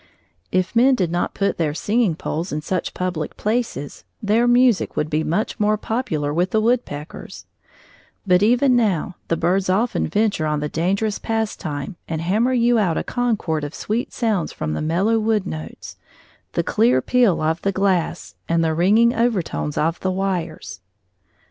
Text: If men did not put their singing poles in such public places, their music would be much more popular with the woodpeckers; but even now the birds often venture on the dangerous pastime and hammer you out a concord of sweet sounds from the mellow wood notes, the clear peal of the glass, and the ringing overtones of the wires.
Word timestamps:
If 0.51 0.75
men 0.75 0.95
did 0.95 1.11
not 1.11 1.35
put 1.35 1.59
their 1.59 1.75
singing 1.75 2.15
poles 2.15 2.51
in 2.51 2.61
such 2.61 2.95
public 2.95 3.37
places, 3.37 4.03
their 4.19 4.47
music 4.47 4.95
would 4.95 5.11
be 5.11 5.23
much 5.23 5.59
more 5.59 5.77
popular 5.77 6.33
with 6.33 6.49
the 6.49 6.59
woodpeckers; 6.59 7.45
but 8.25 8.41
even 8.41 8.75
now 8.75 9.17
the 9.27 9.37
birds 9.37 9.69
often 9.69 10.07
venture 10.07 10.47
on 10.47 10.59
the 10.59 10.67
dangerous 10.69 11.19
pastime 11.19 11.97
and 12.07 12.19
hammer 12.19 12.51
you 12.53 12.79
out 12.79 12.97
a 12.97 13.03
concord 13.03 13.63
of 13.63 13.75
sweet 13.75 14.11
sounds 14.11 14.51
from 14.51 14.73
the 14.73 14.81
mellow 14.81 15.19
wood 15.19 15.45
notes, 15.45 15.97
the 16.53 16.63
clear 16.63 16.99
peal 16.99 17.39
of 17.39 17.61
the 17.61 17.71
glass, 17.71 18.33
and 18.49 18.63
the 18.63 18.73
ringing 18.73 19.13
overtones 19.13 19.77
of 19.77 19.99
the 19.99 20.09
wires. 20.09 20.81